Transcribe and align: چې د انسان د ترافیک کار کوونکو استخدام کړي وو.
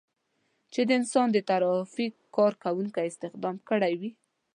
چې 0.73 0.81
د 0.87 0.89
انسان 0.99 1.27
د 1.31 1.37
ترافیک 1.49 2.13
کار 2.35 2.53
کوونکو 2.63 2.99
استخدام 3.09 3.55
کړي 3.69 3.93
وو. 3.99 4.09